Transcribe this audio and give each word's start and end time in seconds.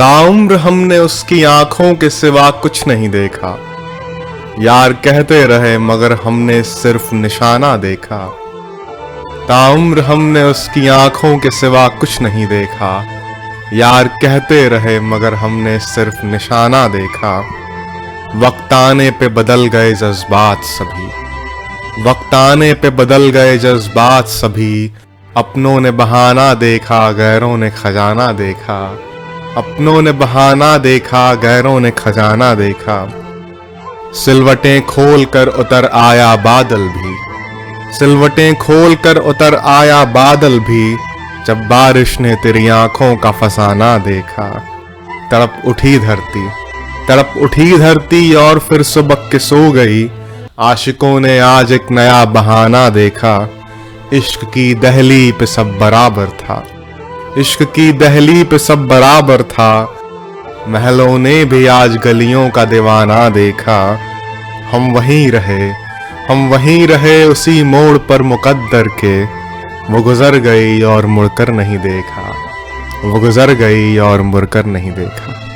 ताउम्र 0.00 0.54
हमने 0.54 0.98
उसकी 0.98 1.44
आँखों 1.44 1.94
के 1.94 2.10
सिवा 2.10 2.50
कुछ 2.50 2.86
नहीं 2.86 3.08
देखा। 3.08 3.58
यार 4.58 4.92
कहते 4.92 5.46
रहे, 5.46 5.78
मगर 5.78 6.12
हमने 6.12 6.62
सिर्फ़ 6.62 7.14
निशाना 7.14 7.76
देखा। 7.76 8.38
ताउम्र 9.48 10.00
हमने 10.00 10.42
उसकी 10.42 10.88
आँखों 10.88 11.38
के 11.38 11.50
सिवा 11.50 11.88
कुछ 11.88 12.22
नहीं 12.22 12.46
देखा। 12.46 13.04
यार 13.72 14.08
कहते 14.08 14.68
रहे, 14.68 15.00
मगर 15.00 15.34
हमने 15.34 15.78
सिर्फ़ 15.78 16.26
निशाना 16.26 16.88
देखा। 16.88 17.48
वक्त 18.36 18.72
आने 18.72 19.10
पे 19.10 19.28
बदल 19.28 19.66
गए 19.66 19.92
जज्बात 19.92 20.62
सभी। 20.62 21.06
वक्त 22.02 22.34
आने 22.34 22.74
पे 22.74 22.90
बदल 22.90 23.30
गए 23.30 23.58
जज्बात 23.58 24.26
सभी। 24.26 24.92
अपनों 25.36 25.80
ने 25.80 25.90
बहाना 25.90 26.54
देखा, 26.54 27.12
गैरों 27.12 27.56
ने 27.56 27.70
खजाना 27.70 28.32
देखा। 28.32 28.98
अपनों 29.56 30.02
ने 30.02 30.12
बहाना 30.12 30.78
देखा, 30.78 31.34
गैरों 31.34 31.80
ने 31.80 31.90
खजाना 31.90 32.54
देखा। 32.54 32.98
सिलवटें 34.14 34.86
खोल 34.86 35.24
कर 35.24 35.46
उतर 35.46 35.90
आया 35.94 36.36
बादल 36.36 36.88
भी। 36.88 37.16
सिलवटें 37.98 38.54
खोल 38.54 38.94
कर 38.94 39.16
उतर 39.16 39.54
आया 39.54 40.04
बादल 40.04 40.58
भी, 40.58 40.96
जब 41.46 41.68
बारिश 41.68 42.20
ने 42.20 42.34
तेरी 42.34 42.68
आँखों 42.68 43.16
का 43.16 43.30
फसाना 43.30 43.98
देखा। 43.98 44.48
तड़प 45.30 45.62
उठी 45.66 45.98
धरती, 45.98 46.48
तड़प 47.08 47.34
उठी 47.36 47.78
धरती 47.78 48.34
और 48.34 48.58
फिर 48.58 48.82
सुबह 48.82 49.14
के 49.14 49.38
सो 49.38 49.70
गई। 49.72 50.10
आशिकों 50.58 51.20
ने 51.20 51.38
आज 51.38 51.72
एक 51.72 51.90
नया 51.90 52.24
बहाना 52.24 52.88
देखा। 52.88 53.50
इश्क 54.12 54.44
की 54.44 54.74
दहली 54.74 55.32
पे 55.32 55.46
सब 55.46 55.78
बराबर 55.78 56.26
था। 56.26 56.66
इश्क 57.38 57.62
की 57.62 57.92
दहली 57.92 58.42
पे 58.44 58.58
सब 58.58 58.86
बराबर 58.86 59.42
था। 59.42 59.96
महलों 60.68 61.18
ने 61.18 61.44
भी 61.44 61.66
आज 61.66 61.96
गलियों 61.96 62.48
का 62.50 62.64
दीवाना 62.64 63.28
देखा। 63.28 63.98
हम 64.72 64.90
वहीं 64.92 65.30
रहे, 65.30 65.70
हम 66.28 66.48
वहीं 66.48 66.86
रहे 66.86 67.24
उसी 67.24 67.62
मोड़ 67.62 67.98
पर 67.98 68.22
मुकद्दर 68.22 68.88
के। 69.04 69.22
वो 69.92 70.02
गुजर 70.02 70.36
गई 70.38 70.80
और 70.82 71.06
मुड़कर 71.06 71.52
नहीं 71.52 71.78
देखा, 71.78 72.34
वो 73.04 73.20
गुजर 73.20 73.54
गई 73.54 73.96
और 73.98 74.22
मुड़कर 74.22 74.66
नहीं 74.66 74.90
देखा। 74.92 75.49